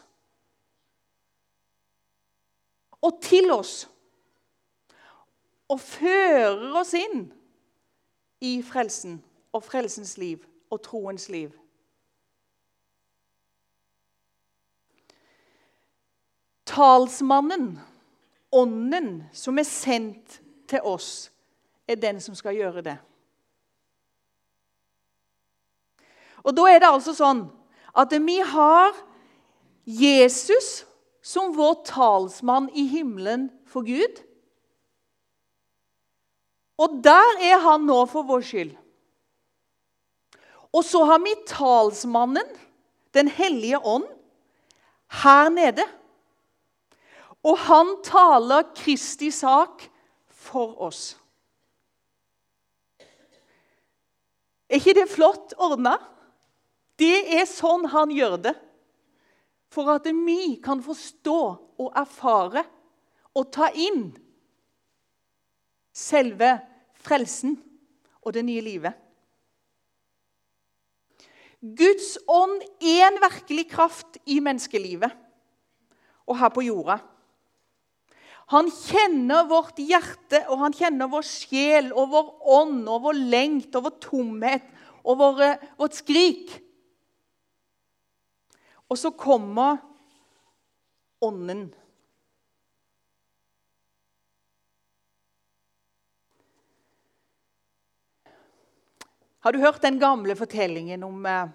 Og 3.02 3.18
til 3.20 3.50
oss. 3.52 3.88
Og 5.68 5.80
fører 5.80 6.78
oss 6.78 6.94
inn 6.96 7.26
i 8.40 8.56
frelsen 8.62 9.18
og 9.52 9.64
frelsens 9.66 10.16
liv 10.20 10.44
og 10.74 10.82
troens 10.82 11.28
liv. 11.32 11.52
talsmannen, 16.74 17.78
ånden, 18.52 19.24
som 19.32 19.58
er 19.58 19.68
sendt 19.68 20.40
til 20.70 20.84
oss, 20.86 21.30
er 21.88 22.00
den 22.00 22.20
som 22.22 22.34
skal 22.34 22.56
gjøre 22.56 22.84
det. 22.84 22.96
Og 26.44 26.56
Da 26.56 26.66
er 26.68 26.80
det 26.82 26.90
altså 26.90 27.14
sånn 27.16 27.46
at 27.96 28.12
vi 28.20 28.36
har 28.44 28.92
Jesus 29.86 30.84
som 31.24 31.54
vår 31.56 31.84
talsmann 31.88 32.68
i 32.76 32.84
himmelen 32.90 33.48
for 33.70 33.86
Gud. 33.86 34.20
Og 36.76 36.98
der 37.04 37.38
er 37.40 37.62
han 37.64 37.86
nå 37.86 38.02
for 38.10 38.26
vår 38.28 38.44
skyld. 38.44 38.74
Og 40.74 40.82
så 40.84 41.04
har 41.06 41.22
vi 41.22 41.34
talsmannen, 41.46 42.48
Den 43.14 43.28
hellige 43.30 43.78
ånd, 43.78 44.08
her 45.22 45.48
nede. 45.48 45.84
Og 47.46 47.58
han 47.58 47.92
taler 48.02 48.72
Kristi 48.74 49.28
sak 49.30 49.84
for 50.26 50.72
oss. 50.82 51.14
Er 54.66 54.80
ikke 54.80 54.96
det 54.98 55.06
flott 55.12 55.54
ordna? 55.62 55.94
Det 56.98 57.38
er 57.38 57.46
sånn 57.46 57.86
han 57.94 58.10
gjør 58.10 58.34
det. 58.48 58.56
For 59.70 59.94
at 59.94 60.10
vi 60.10 60.56
kan 60.64 60.82
forstå 60.82 61.38
og 61.78 61.94
erfare 61.94 62.64
og 63.38 63.46
ta 63.54 63.70
inn 63.70 64.08
selve 65.94 66.56
frelsen 66.98 67.60
og 68.26 68.34
det 68.34 68.42
nye 68.50 68.66
livet. 68.72 69.03
Guds 71.64 72.18
ånd 72.28 72.60
er 72.84 73.06
en 73.06 73.20
virkelig 73.22 73.70
kraft 73.72 74.18
i 74.28 74.36
menneskelivet 74.44 75.12
og 76.28 76.36
her 76.36 76.52
på 76.52 76.64
jorda. 76.66 76.98
Han 78.52 78.68
kjenner 78.68 79.46
vårt 79.48 79.78
hjerte, 79.80 80.42
og 80.52 80.60
han 80.60 80.74
kjenner 80.76 81.08
vår 81.08 81.24
sjel 81.24 81.88
og 81.96 82.10
vår 82.12 82.26
ånd 82.58 82.82
og 82.92 83.06
vår 83.06 83.20
lengt 83.32 83.76
og 83.78 83.86
vår 83.86 83.96
tomhet 84.04 84.66
og 85.00 85.16
våre, 85.20 85.48
vårt 85.80 85.96
skrik. 85.96 86.52
Og 88.92 89.00
så 89.00 89.14
kommer 89.16 89.80
Ånden. 91.24 91.70
Har 99.44 99.52
du 99.52 99.58
hørt 99.60 99.82
den 99.82 99.98
gamle 100.00 100.32
fortellingen 100.36 101.02
om, 101.04 101.26
eh, 101.26 101.48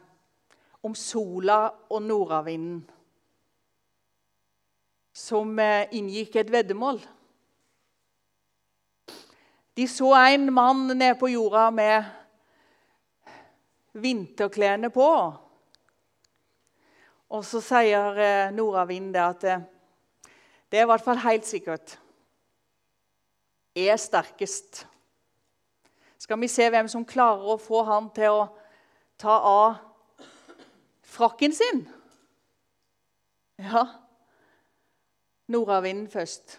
om 0.86 0.94
sola 0.96 1.72
og 1.90 2.04
nordavinden? 2.06 2.84
Som 5.14 5.60
eh, 5.60 5.88
inngikk 5.98 6.36
et 6.36 6.52
veddemål. 6.54 7.00
De 9.74 9.88
så 9.90 10.12
en 10.20 10.54
mann 10.54 10.84
nede 10.94 11.16
på 11.18 11.32
jorda 11.34 11.72
med 11.72 12.04
vinterklærne 13.98 14.94
på. 14.94 15.10
Og 17.30 17.42
så 17.46 17.64
sier 17.72 18.22
eh, 18.22 18.54
nordavinden 18.54 19.18
at 19.24 19.48
det 20.70 20.78
er 20.78 20.86
i 20.86 20.92
hvert 20.94 21.08
fall 21.10 21.26
helt 21.26 21.50
sikkert 21.50 21.98
er 23.74 23.98
sterkest. 23.98 24.86
Skal 26.20 26.40
vi 26.42 26.50
se 26.52 26.68
hvem 26.68 26.88
som 26.92 27.08
klarer 27.08 27.54
å 27.54 27.60
få 27.62 27.86
han 27.88 28.10
til 28.16 28.42
å 28.42 28.48
ta 29.20 29.38
av 29.40 29.78
frakken 31.08 31.56
sin? 31.56 31.86
Ja, 33.60 33.86
nordavinden 35.52 36.10
først. 36.12 36.58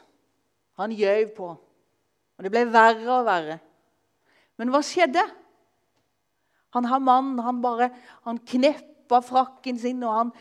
Han 0.80 0.96
gjøv 0.96 1.34
på. 1.36 1.50
Og 2.40 2.46
det 2.46 2.52
ble 2.52 2.64
verre 2.72 3.18
og 3.18 3.28
verre. 3.28 3.58
Men 4.56 4.72
hva 4.72 4.80
skjedde? 4.84 5.22
Han 6.76 6.86
har 6.88 7.02
mannen, 7.02 7.40
han 7.44 7.60
bare 7.60 7.90
han 8.24 8.40
kneppa 8.46 9.20
frakken 9.26 9.78
sin, 9.80 10.00
og 10.06 10.16
han 10.16 10.34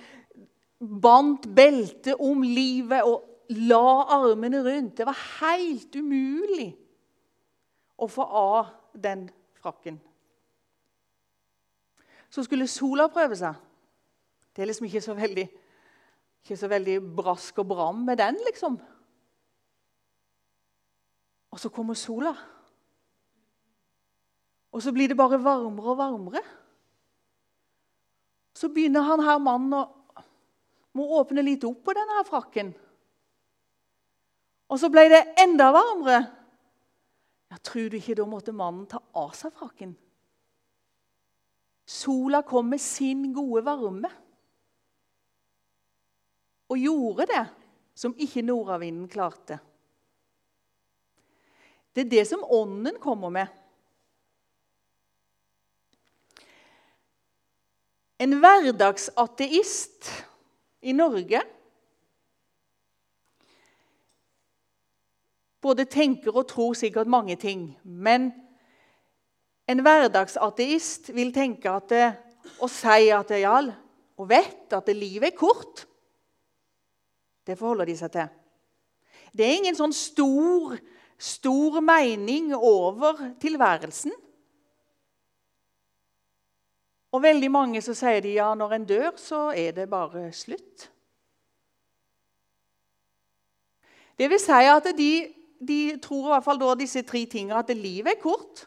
bandt 0.80 1.50
beltet 1.56 2.20
om 2.24 2.44
livet 2.46 3.04
og 3.04 3.26
la 3.68 4.06
armene 4.20 4.62
rundt. 4.64 4.96
Det 5.00 5.08
var 5.08 5.24
helt 5.40 5.96
umulig 5.96 6.70
å 8.00 8.08
få 8.08 8.24
av 8.24 8.76
den 9.04 9.28
frakken. 9.60 10.00
Så 12.30 12.44
skulle 12.46 12.68
sola 12.70 13.08
prøve 13.10 13.38
seg. 13.40 13.58
Det 14.54 14.62
er 14.64 14.70
liksom 14.70 14.88
ikke 14.90 15.02
så 15.02 15.16
veldig, 15.18 15.46
ikke 16.44 16.58
så 16.60 16.70
veldig 16.70 16.98
brask 17.16 17.60
og 17.64 17.68
bram 17.72 18.06
med 18.06 18.20
den, 18.22 18.38
liksom. 18.46 18.80
Og 21.50 21.60
så 21.60 21.72
kommer 21.74 21.98
sola. 21.98 22.36
Og 24.72 24.84
så 24.86 24.94
blir 24.94 25.10
det 25.10 25.18
bare 25.18 25.42
varmere 25.42 25.96
og 25.96 25.98
varmere. 25.98 26.44
Så 28.54 28.70
begynner 28.70 29.08
han 29.08 29.24
her 29.24 29.40
mannen 29.42 29.74
å 29.74 29.86
må 30.98 31.06
åpne 31.20 31.44
litt 31.46 31.64
opp 31.68 31.84
på 31.86 31.96
denne 31.96 32.24
frakken. 32.28 32.74
Og 34.70 34.80
så 34.82 34.90
ble 34.94 35.06
det 35.12 35.22
enda 35.42 35.72
varmere. 35.74 36.20
Ja, 37.50 37.58
Tror 37.58 37.90
du 37.90 37.98
ikke 37.98 38.18
da 38.18 38.26
måtte 38.30 38.54
mannen 38.56 38.86
ta 38.90 39.02
av 39.18 39.34
seg 39.38 39.54
frakken? 39.58 39.96
Sola 41.90 42.44
kom 42.46 42.70
med 42.70 42.82
sin 42.82 43.32
gode 43.34 43.64
varme 43.66 44.12
og 46.70 46.78
gjorde 46.78 47.26
det 47.32 47.46
som 47.98 48.14
ikke 48.14 48.44
nordavinden 48.46 49.08
klarte. 49.10 49.58
Det 51.90 52.06
er 52.06 52.12
det 52.14 52.26
som 52.30 52.46
ånden 52.46 53.00
kommer 53.02 53.34
med. 53.34 53.50
En 58.22 58.38
hverdagsateist 58.38 60.12
i 60.86 60.94
Norge 60.94 61.42
både 65.62 65.86
tenker 65.86 66.36
og 66.36 66.48
tror 66.48 66.74
sikkert 66.78 67.08
mange 67.08 67.36
ting. 67.36 67.70
Men 67.84 68.32
en 69.70 69.84
hverdagsateist 69.86 71.12
vil 71.16 71.34
tenke 71.36 71.72
at 71.72 71.90
det, 71.92 72.08
og 72.60 72.70
si 72.72 73.10
at 73.14 73.30
det, 73.30 73.44
ja, 73.44 73.60
og 74.18 74.30
vet 74.30 74.74
at 74.74 74.88
det, 74.88 74.96
livet 74.96 75.32
er 75.32 75.38
kort. 75.38 75.86
Det 77.48 77.58
forholder 77.58 77.90
de 77.90 77.98
seg 77.98 78.12
til. 78.14 78.32
Det 79.34 79.46
er 79.46 79.60
ingen 79.60 79.78
sånn 79.78 79.94
stor, 79.94 80.76
stor 81.18 81.80
mening 81.86 82.52
over 82.56 83.22
tilværelsen. 83.42 84.14
Og 87.10 87.24
veldig 87.24 87.50
mange 87.50 87.82
så 87.82 87.96
sier 87.98 88.22
de 88.22 88.36
ja, 88.38 88.52
når 88.58 88.76
en 88.76 88.88
dør, 88.90 89.12
så 89.18 89.50
er 89.58 89.74
det 89.78 89.90
bare 89.90 90.30
slutt. 90.36 90.90
Det 94.20 94.28
vil 94.30 94.42
si 94.42 94.66
at 94.68 94.90
de, 94.98 95.12
de 95.60 95.98
tror 96.02 96.28
i 96.28 96.34
hvert 96.34 96.46
fall 96.46 96.60
da 96.62 96.74
disse 96.80 97.04
tre 97.08 97.26
tingene 97.30 97.60
at 97.60 97.72
livet 97.76 98.14
er 98.16 98.22
kort. 98.22 98.66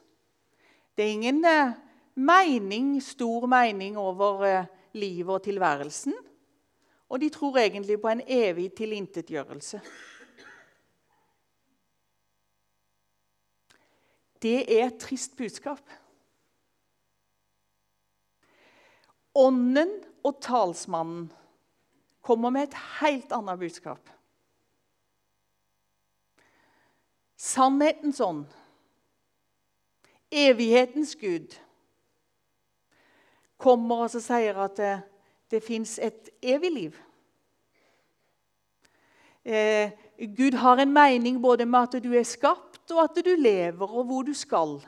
Det 0.97 1.07
er 1.07 1.15
ingen 1.17 1.41
eh, 1.49 1.75
mening, 2.15 2.95
stor 3.03 3.47
mening 3.49 3.97
over 3.99 4.45
eh, 4.45 4.71
livet 4.93 5.35
og 5.35 5.43
tilværelsen. 5.47 6.15
Og 7.09 7.21
de 7.21 7.29
tror 7.33 7.59
egentlig 7.61 8.01
på 8.01 8.09
en 8.09 8.23
evig 8.27 8.71
tilintetgjørelse. 8.77 9.81
Det 14.43 14.57
er 14.67 14.87
et 14.89 14.99
trist 14.99 15.37
budskap. 15.37 15.83
Ånden 19.39 19.93
og 20.25 20.41
talsmannen 20.43 21.31
kommer 22.23 22.51
med 22.51 22.69
et 22.69 22.81
helt 23.01 23.33
annet 23.33 23.61
budskap. 23.61 24.11
Sannhetens 27.43 28.21
ånd, 28.23 28.45
evighetens 30.31 31.17
Gud, 31.19 31.57
kommer 33.59 34.05
og 34.07 34.15
sier 34.15 34.61
at 34.63 34.77
det, 34.79 34.93
det 35.51 35.63
fins 35.65 35.97
et 35.99 36.31
evig 36.39 36.71
liv. 36.71 37.01
Eh, 39.43 39.91
Gud 40.39 40.55
har 40.63 40.79
en 40.79 40.95
mening 40.95 41.43
både 41.43 41.67
med 41.67 41.89
at 41.97 41.99
du 42.05 42.13
er 42.15 42.27
skapt, 42.27 42.85
og 42.95 43.03
at 43.09 43.19
du 43.27 43.35
lever, 43.35 43.87
og 43.91 44.07
hvor 44.07 44.23
du 44.23 44.35
skal. 44.39 44.79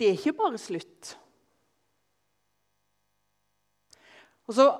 Det 0.00 0.08
er 0.08 0.18
ikke 0.18 0.34
bare 0.34 0.58
slutt. 0.58 1.14
Og 4.50 4.54
så 4.58 4.70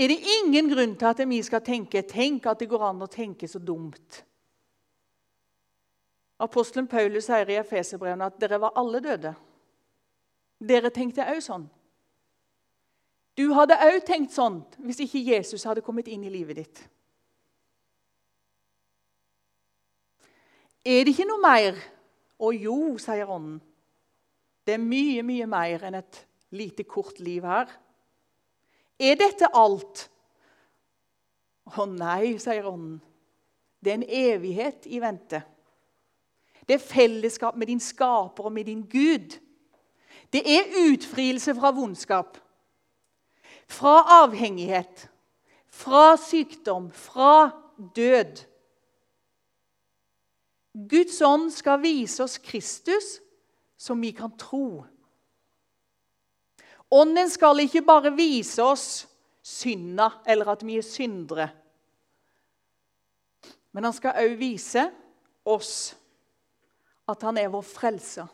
er 0.00 0.08
det 0.08 0.20
ingen 0.38 0.70
grunn 0.70 0.94
til 0.96 1.10
at 1.10 1.20
vi 1.28 1.42
skal 1.44 1.60
tenke 1.64 2.02
tenk 2.08 2.46
at 2.48 2.60
det 2.60 2.70
går 2.70 2.84
an 2.88 3.02
å 3.04 3.10
tenke 3.10 3.48
så 3.48 3.60
dumt. 3.60 4.22
Apostelen 6.40 6.88
Paulus 6.88 7.26
sier 7.28 7.50
i 7.52 7.58
Efeserbrevene 7.60 8.30
at 8.30 8.38
dere 8.40 8.60
var 8.62 8.72
alle 8.80 9.02
døde. 9.04 9.34
Dere 10.60 10.92
tenkte 10.92 11.26
òg 11.28 11.42
sånn. 11.44 11.66
Du 13.36 13.52
hadde 13.56 13.76
òg 13.76 14.00
tenkt 14.08 14.32
sånn 14.32 14.62
hvis 14.80 15.02
ikke 15.04 15.20
Jesus 15.34 15.66
hadde 15.68 15.84
kommet 15.84 16.08
inn 16.08 16.24
i 16.24 16.32
livet 16.32 16.62
ditt. 16.62 16.80
Er 20.80 21.04
det 21.04 21.12
ikke 21.12 21.28
noe 21.28 21.44
mer? 21.44 21.76
Å 22.40 22.48
jo, 22.56 22.96
sier 22.96 23.28
Ånden. 23.28 23.60
Det 24.64 24.78
er 24.78 24.80
mye, 24.80 25.20
mye 25.24 25.46
mer 25.50 25.84
enn 25.84 25.98
et 25.98 26.22
lite, 26.56 26.86
kort 26.88 27.20
liv 27.20 27.44
her. 27.44 27.68
Er 29.00 29.16
dette 29.16 29.48
alt? 29.56 30.04
Å 31.70 31.86
nei, 31.88 32.36
sier 32.42 32.66
Ånden. 32.68 32.98
Det 33.80 33.92
er 33.92 33.96
en 33.96 34.10
evighet 34.12 34.84
i 34.92 35.00
vente. 35.00 35.40
Det 36.68 36.76
er 36.76 36.84
fellesskap 36.84 37.56
med 37.56 37.70
din 37.70 37.80
skaper 37.80 38.44
og 38.44 38.52
med 38.52 38.68
din 38.68 38.82
Gud. 38.84 39.38
Det 40.30 40.42
er 40.44 40.76
utfrielse 40.84 41.54
fra 41.56 41.72
vondskap, 41.74 42.36
fra 43.66 44.22
avhengighet, 44.22 45.08
fra 45.66 46.16
sykdom, 46.20 46.90
fra 46.92 47.50
død. 47.96 48.44
Guds 50.90 51.18
ånd 51.26 51.50
skal 51.50 51.82
vise 51.82 52.22
oss 52.22 52.38
Kristus, 52.38 53.18
som 53.76 54.02
vi 54.02 54.12
kan 54.14 54.36
tro. 54.38 54.84
Ånden 56.90 57.30
skal 57.30 57.62
ikke 57.62 57.84
bare 57.86 58.10
vise 58.16 58.62
oss 58.64 58.86
synda, 59.42 60.10
eller 60.26 60.50
at 60.52 60.64
vi 60.66 60.78
er 60.80 60.86
syndere. 60.86 61.48
Men 63.70 63.86
han 63.86 63.94
skal 63.94 64.18
òg 64.18 64.34
vise 64.40 64.88
oss 65.46 65.94
at 67.10 67.22
han 67.26 67.38
er 67.38 67.50
vår 67.52 67.66
frelser. 67.66 68.26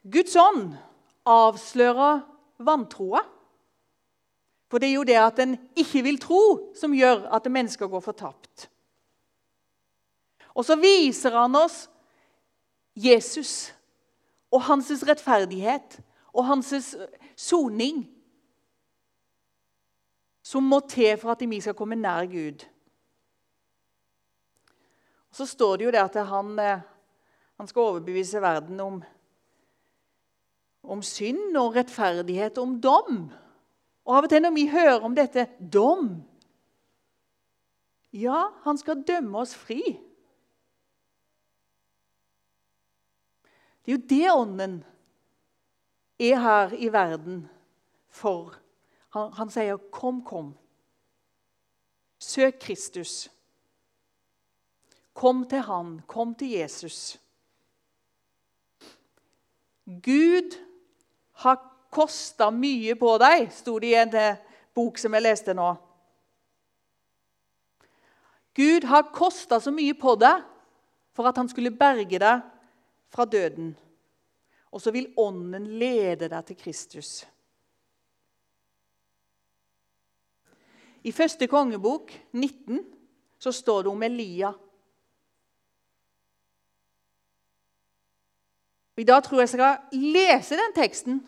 Guds 0.00 0.36
ånd 0.38 0.72
avslører 1.28 2.22
vantroa. 2.64 3.20
For 4.70 4.78
det 4.78 4.88
er 4.88 4.96
jo 4.96 5.06
det 5.06 5.18
at 5.18 5.40
en 5.42 5.56
ikke 5.78 6.02
vil 6.06 6.18
tro, 6.22 6.42
som 6.78 6.94
gjør 6.94 7.26
at 7.34 7.50
mennesker 7.50 7.90
går 7.90 8.02
fortapt. 8.04 8.68
Og 10.54 10.64
så 10.66 10.76
viser 10.78 11.34
han 11.34 11.56
oss 11.58 11.84
Jesus 13.04 13.72
og 14.50 14.62
hans 14.66 14.90
rettferdighet 15.06 16.00
og 16.32 16.46
hans 16.46 16.96
soning. 17.36 18.04
Som 20.42 20.66
må 20.66 20.80
til 20.88 21.16
for 21.20 21.34
at 21.34 21.42
vi 21.46 21.60
skal 21.62 21.76
komme 21.78 21.98
nær 21.98 22.26
Gud. 22.26 22.64
Og 25.30 25.36
Så 25.36 25.46
står 25.46 25.76
det 25.76 25.84
jo 25.84 25.90
det 25.94 26.02
at 26.02 26.26
han, 26.26 26.58
eh, 26.58 26.80
han 27.56 27.68
skal 27.68 27.82
overbevise 27.82 28.42
verden 28.42 28.80
om, 28.80 29.02
om 30.82 31.02
synd 31.02 31.56
og 31.56 31.76
rettferdighet 31.76 32.58
og 32.58 32.62
om 32.62 32.80
dom. 32.80 33.30
Og 34.04 34.16
Av 34.16 34.26
og 34.26 34.30
til 34.32 34.42
når 34.42 34.54
vi 34.56 34.66
hører 34.66 35.04
om 35.06 35.14
dette 35.14 35.46
dom 35.60 36.26
Ja, 38.12 38.48
han 38.64 38.78
skal 38.78 39.04
dømme 39.06 39.38
oss 39.38 39.52
fri. 39.54 40.00
Det 43.84 43.92
er 43.92 43.96
jo 43.96 44.06
det 44.08 44.32
Ånden 44.32 44.84
er 46.20 46.40
her 46.40 46.72
i 46.76 46.92
verden 46.92 47.48
for. 48.08 48.54
Han, 49.10 49.32
han 49.32 49.50
sier 49.50 49.76
'Kom, 49.76 50.24
kom'. 50.24 50.54
Søk 52.18 52.58
Kristus. 52.60 53.30
Kom 55.14 55.48
til 55.48 55.58
Han. 55.58 56.00
Kom 56.06 56.34
til 56.34 56.48
Jesus. 56.48 57.18
Gud 59.84 60.54
har 61.32 61.58
kosta 61.90 62.50
mye 62.50 62.94
på 62.94 63.16
deg, 63.18 63.48
sto 63.52 63.78
det 63.78 63.90
i 63.90 63.98
en 63.98 64.14
eh, 64.14 64.36
bok 64.74 64.98
som 64.98 65.14
jeg 65.16 65.24
leste 65.24 65.54
nå. 65.56 65.72
Gud 68.54 68.86
har 68.86 69.10
kosta 69.14 69.58
så 69.60 69.72
mye 69.74 69.96
på 69.98 70.14
deg 70.20 70.44
for 71.16 71.26
at 71.26 71.36
han 71.40 71.48
skulle 71.50 71.74
berge 71.74 72.20
deg 72.22 72.44
fra 73.10 73.24
døden. 73.24 73.74
Og 74.70 74.80
så 74.80 74.92
vil 74.94 75.12
Ånden 75.18 75.66
lede 75.78 76.28
deg 76.30 76.46
til 76.46 76.56
Kristus. 76.56 77.10
I 81.02 81.12
første 81.12 81.46
kongebok, 81.48 82.12
19, 82.32 82.84
så 83.38 83.52
står 83.52 83.82
det 83.82 83.90
om 83.90 84.02
Elia. 84.02 84.52
I 89.00 89.04
dag 89.04 89.22
tror 89.24 89.40
jeg 89.40 89.48
jeg 89.48 89.54
skal 89.54 90.02
lese 90.12 90.58
den 90.60 90.74
teksten. 90.76 91.22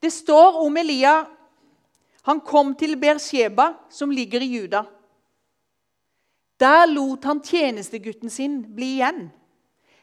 Det 0.00 0.12
står 0.12 0.56
om 0.64 0.76
Elia 0.80 1.18
han 2.22 2.40
kom 2.40 2.72
til 2.76 2.96
Beersheba, 3.00 3.74
som 3.90 4.10
ligger 4.10 4.40
i 4.40 4.48
Juda. 4.56 4.84
Der 6.60 6.86
lot 6.86 7.24
han 7.24 7.40
tjenestegutten 7.40 8.30
sin 8.30 8.60
bli 8.76 8.94
igjen. 8.98 9.28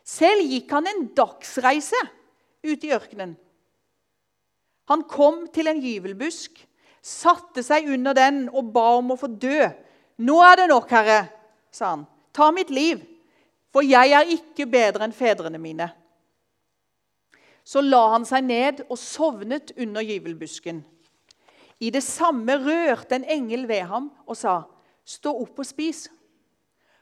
Selv 0.08 0.48
gikk 0.48 0.72
han 0.72 0.88
en 0.88 1.04
dagsreise 1.18 2.00
ut 2.64 2.86
i 2.86 2.94
ørkenen. 2.96 3.36
Han 4.88 5.04
kom 5.04 5.44
til 5.52 5.68
en 5.68 5.82
gyvelbusk, 5.84 6.62
satte 7.04 7.64
seg 7.64 7.90
under 7.92 8.16
den 8.16 8.46
og 8.48 8.72
ba 8.76 8.86
om 9.02 9.12
å 9.12 9.20
få 9.20 9.28
dø. 9.28 9.68
'Nå 10.18 10.38
er 10.42 10.56
det 10.56 10.70
nok, 10.72 10.90
Herre', 10.90 11.28
sa 11.72 11.92
han. 11.92 12.08
'Ta 12.34 12.52
mitt 12.52 12.70
liv, 12.70 13.04
for 13.72 13.84
jeg 13.84 14.12
er 14.16 14.32
ikke 14.32 14.66
bedre 14.66 15.04
enn 15.04 15.14
fedrene 15.14 15.60
mine.' 15.60 15.92
Så 17.68 17.84
la 17.84 18.14
han 18.14 18.26
seg 18.26 18.48
ned 18.48 18.86
og 18.90 18.98
sovnet 18.98 19.74
under 19.78 20.02
gyvelbusken. 20.02 20.86
I 21.80 21.90
det 21.92 22.04
samme 22.04 22.56
rørte 22.58 23.16
en 23.16 23.28
engel 23.28 23.68
ved 23.68 23.84
ham 23.92 24.12
og 24.26 24.38
sa, 24.38 24.64
'Stå 25.06 25.36
opp 25.42 25.60
og 25.60 25.66
spis.' 25.66 26.08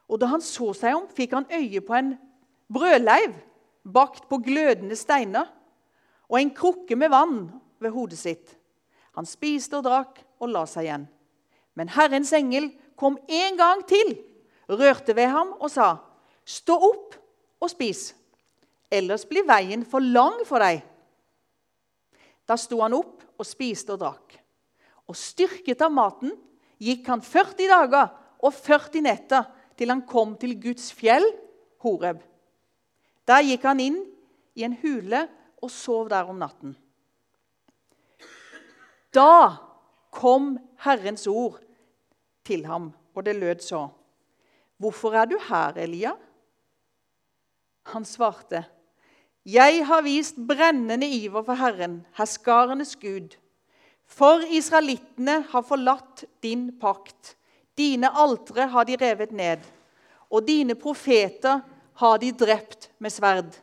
Og 0.10 0.20
Da 0.20 0.26
han 0.26 0.42
så 0.42 0.74
seg 0.74 0.96
om, 0.96 1.08
fikk 1.08 1.34
han 1.34 1.48
øye 1.50 1.82
på 1.82 1.94
en 1.94 2.18
brødleiv 2.72 3.36
bakt 3.86 4.30
på 4.30 4.40
glødende 4.44 4.96
steiner 4.98 5.50
og 6.30 6.40
en 6.40 6.54
krukke 6.56 6.96
med 6.96 7.14
vann 7.14 7.40
ved 7.80 7.94
hodet 7.94 8.20
sitt. 8.20 8.56
Han 9.16 9.28
spiste 9.30 9.78
og 9.78 9.86
drakk 9.86 10.22
og 10.42 10.50
la 10.52 10.66
seg 10.70 10.88
igjen. 10.88 11.06
Men 11.76 11.92
Herrens 11.92 12.34
engel 12.34 12.72
kom 12.98 13.18
en 13.28 13.58
gang 13.60 13.84
til, 13.88 14.16
rørte 14.70 15.16
ved 15.16 15.28
ham 15.28 15.54
og 15.60 15.70
sa, 15.70 15.98
'Stå 16.46 16.74
opp 16.74 17.16
og 17.60 17.70
spis.' 17.70 18.14
ellers 18.92 19.26
blir 19.26 19.46
veien 19.48 19.86
for 19.86 20.04
lang 20.04 20.44
for 20.48 20.62
deg. 20.64 20.84
Da 22.46 22.58
sto 22.60 22.82
han 22.84 22.94
opp 22.94 23.24
og 23.40 23.48
spiste 23.48 23.96
og 23.96 24.02
drakk. 24.04 24.38
Og 25.10 25.18
styrket 25.18 25.82
av 25.86 25.94
maten 25.94 26.34
gikk 26.82 27.10
han 27.10 27.24
40 27.26 27.70
dager 27.70 28.14
og 28.46 28.54
40 28.54 29.06
netter 29.06 29.50
til 29.78 29.92
han 29.92 30.06
kom 30.08 30.36
til 30.40 30.56
Guds 30.62 30.92
fjell, 30.96 31.26
Horeb. 31.84 32.22
Der 33.28 33.42
gikk 33.42 33.64
han 33.66 33.82
inn 33.82 34.02
i 34.56 34.66
en 34.68 34.78
hule 34.82 35.26
og 35.64 35.72
sov 35.74 36.10
der 36.14 36.30
om 36.30 36.38
natten. 36.40 36.76
Da 39.16 39.58
kom 40.14 40.56
Herrens 40.84 41.26
ord 41.28 41.62
til 42.46 42.66
ham, 42.68 42.92
og 43.16 43.26
det 43.26 43.36
lød 43.36 43.64
så.: 43.66 43.88
Hvorfor 44.78 45.16
er 45.16 45.26
du 45.26 45.38
her, 45.50 45.78
Elia? 45.78 46.14
Han 47.86 48.06
svarte, 48.06 48.66
'Jeg 49.46 49.86
har 49.86 50.02
vist 50.02 50.36
brennende 50.48 51.08
iver 51.08 51.44
for 51.44 51.54
Herren, 51.54 52.06
herskarenes 52.18 52.96
Gud.' 52.96 53.38
For 54.06 54.42
israelittene 54.50 55.42
har 55.50 55.62
forlatt 55.62 56.26
din 56.44 56.80
pakt. 56.80 57.38
Dine 57.78 58.10
altre 58.10 58.68
har 58.68 58.84
de 58.84 58.96
revet 58.96 59.32
ned, 59.32 59.58
og 60.30 60.48
dine 60.48 60.76
profeter 60.76 61.60
har 61.96 62.20
de 62.20 62.32
drept 62.32 62.90
med 63.00 63.14
sverd. 63.14 63.54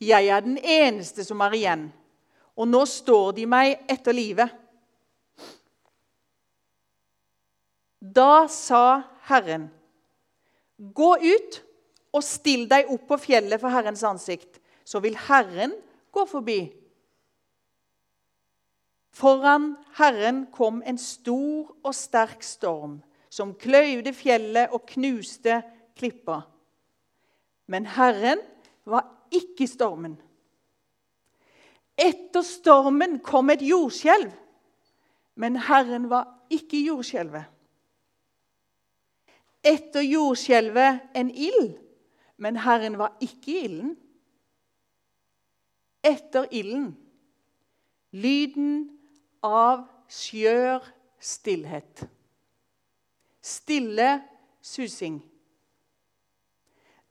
Jeg 0.00 0.28
er 0.28 0.44
den 0.44 0.58
eneste 0.60 1.24
som 1.24 1.40
er 1.46 1.56
igjen, 1.56 1.86
og 2.56 2.68
nå 2.68 2.82
står 2.88 3.32
de 3.38 3.46
meg 3.48 3.78
etter 3.88 4.16
livet. 4.16 4.52
Da 8.00 8.46
sa 8.52 9.02
Herren, 9.28 9.70
gå 10.76 11.10
ut 11.16 11.60
og 12.12 12.24
still 12.24 12.66
deg 12.68 12.92
opp 12.92 13.06
på 13.08 13.18
fjellet 13.24 13.60
for 13.60 13.72
Herrens 13.72 14.04
ansikt, 14.06 14.60
så 14.84 15.00
vil 15.04 15.16
Herren 15.26 15.72
gå 16.12 16.26
forbi. 16.28 16.60
Foran 19.16 19.72
Herren 19.96 20.44
kom 20.52 20.82
en 20.84 21.00
stor 21.00 21.72
og 21.80 21.94
sterk 21.96 22.44
storm 22.44 22.98
som 23.32 23.54
kløyvde 23.56 24.12
fjellet 24.16 24.72
og 24.76 24.84
knuste 24.92 25.62
klippa. 25.96 26.42
Men 27.66 27.86
Herren 27.86 28.42
var 28.84 29.08
ikke 29.34 29.64
i 29.64 29.70
stormen. 29.70 30.16
Etter 31.96 32.44
stormen 32.44 33.18
kom 33.24 33.50
et 33.50 33.64
jordskjelv, 33.64 34.30
men 35.34 35.56
Herren 35.56 36.10
var 36.12 36.28
ikke 36.52 36.78
i 36.78 36.86
jordskjelvet. 36.86 37.48
Etter 39.66 40.04
jordskjelvet 40.04 41.16
en 41.16 41.30
ild 41.30 41.74
Men 42.36 42.58
Herren 42.60 42.98
var 43.00 43.14
ikke 43.24 43.48
i 43.48 43.60
ilden. 43.64 43.94
Etter 46.04 46.44
ilden 46.52 46.90
lyden 48.16 48.98
av 49.44 49.86
skjør 50.12 50.84
stillhet. 51.20 52.04
Stille 53.42 54.10
susing. 54.64 55.20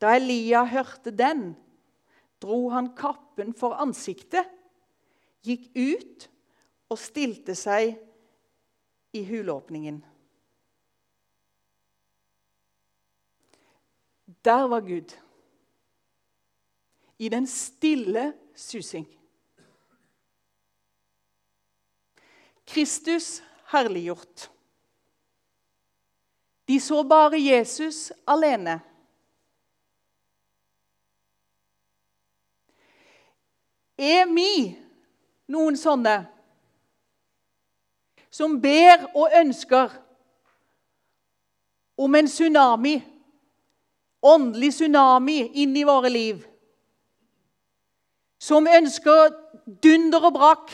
Da 0.06 0.12
Elia 0.14 0.60
hørte 0.70 1.10
den, 1.10 1.56
dro 2.38 2.68
han 2.70 2.92
kappen 2.94 3.56
for 3.58 3.74
ansiktet, 3.82 4.46
gikk 5.42 5.72
ut 5.74 6.28
og 6.94 7.02
stilte 7.02 7.56
seg 7.58 7.96
i 9.18 9.24
hulåpningen. 9.26 9.98
Der 14.46 14.70
var 14.70 14.86
Gud. 14.86 15.18
I 17.18 17.34
den 17.34 17.50
stille 17.50 18.30
susing. 18.54 19.10
Kristus 22.70 23.40
herliggjort. 23.74 24.52
De 26.70 26.78
så 26.78 27.02
bare 27.10 27.42
Jesus 27.42 28.12
alene. 28.30 28.84
Er 33.98 34.26
vi 34.28 34.76
noen 35.48 35.78
sånne 35.80 36.18
som 38.36 38.58
ber 38.60 39.06
og 39.16 39.32
ønsker 39.40 39.94
om 41.96 42.16
en 42.20 42.28
tsunami, 42.28 42.98
åndelig 44.20 44.74
tsunami, 44.76 45.38
inn 45.64 45.78
i 45.80 45.86
våre 45.88 46.12
liv? 46.12 46.42
Som 48.42 48.68
ønsker 48.68 49.32
dunder 49.84 50.28
og 50.28 50.36
brak? 50.36 50.74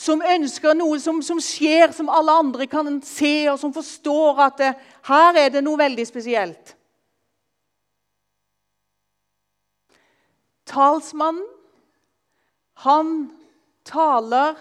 Som 0.00 0.20
ønsker 0.24 0.76
noe 0.76 1.00
som, 1.00 1.22
som, 1.24 1.40
skjer, 1.40 1.92
som 1.96 2.12
alle 2.12 2.36
andre 2.42 2.68
kan 2.68 3.00
se, 3.04 3.48
og 3.52 3.58
som 3.60 3.72
forstår 3.72 4.44
at 4.46 4.60
det, 4.60 4.70
her 5.08 5.40
er 5.46 5.50
det 5.56 5.64
noe 5.64 5.80
veldig 5.80 6.06
spesielt? 6.08 6.76
Talsmannen, 10.70 11.46
han 12.80 13.30
taler 13.84 14.54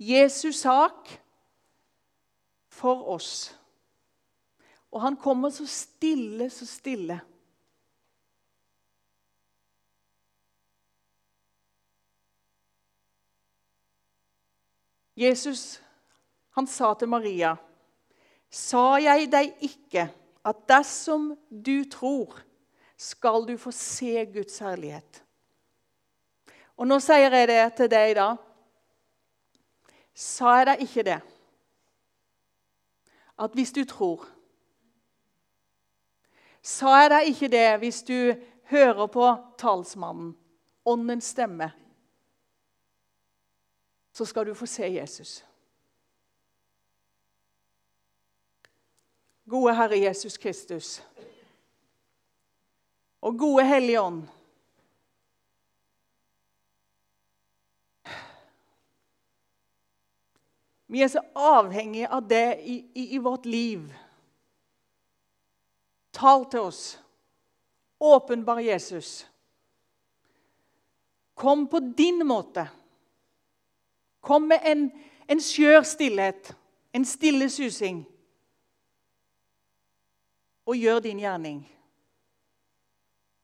Jesus' 0.00 0.62
sak 0.64 1.10
for 2.72 3.04
oss. 3.12 3.52
Og 4.92 5.02
han 5.04 5.16
kommer 5.16 5.52
så 5.52 5.66
stille, 5.68 6.48
så 6.50 6.66
stille. 6.66 7.20
Jesus 15.16 15.82
han 16.56 16.66
sa 16.66 16.94
til 16.94 17.08
Maria, 17.08 17.56
'Sa 18.50 18.96
jeg 19.00 19.28
deg 19.32 19.54
ikke 19.60 20.08
at 20.44 20.56
dersom 20.68 21.36
du 21.48 21.84
tror, 21.84 22.42
skal 22.96 23.46
du 23.48 23.56
få 23.56 23.70
se 23.70 24.24
Guds 24.26 24.58
herlighet?' 24.58 25.22
Og 26.76 26.88
nå 26.88 26.98
sier 27.02 27.34
jeg 27.34 27.48
det 27.48 27.62
til 27.76 27.90
deg 27.92 28.14
da. 28.16 28.28
Sa 30.14 30.56
jeg 30.58 30.68
deg 30.70 30.84
ikke 30.86 31.04
det? 31.08 31.18
At 33.42 33.54
hvis 33.56 33.72
du 33.72 33.84
tror 33.88 34.28
Sa 36.62 36.92
jeg 37.00 37.08
deg 37.10 37.28
ikke 37.32 37.48
det 37.50 37.68
hvis 37.82 38.02
du 38.06 38.18
hører 38.70 39.06
på 39.10 39.28
talsmannen, 39.58 40.36
åndens 40.86 41.32
stemme? 41.34 41.72
Så 44.12 44.24
skal 44.24 44.46
du 44.46 44.54
få 44.54 44.66
se 44.70 44.86
Jesus. 44.94 45.40
Gode 49.50 49.74
Herre 49.74 49.98
Jesus 49.98 50.38
Kristus 50.38 51.02
og 53.20 53.38
gode 53.38 53.66
Hellige 53.66 54.00
Ånd. 54.00 54.22
Vi 60.92 61.00
er 61.00 61.08
så 61.08 61.22
avhengige 61.34 62.08
av 62.08 62.26
det 62.28 62.60
i, 62.60 62.74
i, 62.94 63.14
i 63.14 63.18
vårt 63.18 63.46
liv. 63.46 63.94
Tal 66.12 66.44
til 66.52 66.60
oss. 66.60 67.00
Åpenbar 67.98 68.58
Jesus. 68.60 69.26
Kom 71.34 71.64
på 71.66 71.80
din 71.80 72.26
måte. 72.26 72.66
Kom 74.20 74.42
med 74.42 74.60
en, 74.68 74.90
en 75.26 75.40
skjør 75.40 75.80
stillhet, 75.88 76.52
en 76.92 77.08
stille 77.08 77.48
susing. 77.50 78.02
Og 80.68 80.76
gjør 80.76 81.00
din 81.08 81.24
gjerning. 81.24 81.64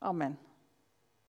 Amen. 0.05 0.37